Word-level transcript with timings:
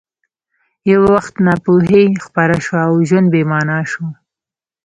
یو 0.91 1.01
وخت 1.13 1.33
ناپوهي 1.45 2.03
خپره 2.25 2.55
شوه 2.65 2.81
او 2.89 2.95
ژوند 3.09 3.27
بې 3.33 3.41
مانا 3.51 3.79
شو 3.91 4.05